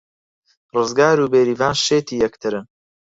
ڕزگار 0.75 1.17
و 1.21 1.31
بێریڤان 1.33 1.75
شێتی 1.85 2.15
یەکترن. 2.23 2.65